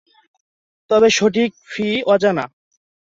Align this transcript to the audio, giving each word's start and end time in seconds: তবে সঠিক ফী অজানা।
তবে 0.89 1.07
সঠিক 1.17 1.49
ফী 1.67 1.87
অজানা। 2.13 2.45